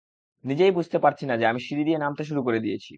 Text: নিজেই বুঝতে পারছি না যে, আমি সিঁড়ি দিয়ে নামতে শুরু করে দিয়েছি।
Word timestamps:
নিজেই 0.45 0.71
বুঝতে 0.71 0.97
পারছি 0.99 1.23
না 1.25 1.35
যে, 1.37 1.45
আমি 1.47 1.59
সিঁড়ি 1.59 1.83
দিয়ে 1.87 1.99
নামতে 1.99 2.23
শুরু 2.23 2.41
করে 2.43 2.59
দিয়েছি। 2.59 2.89